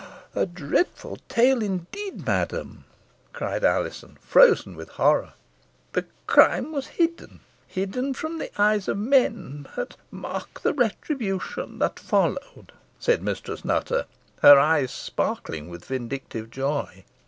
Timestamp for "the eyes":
8.39-8.87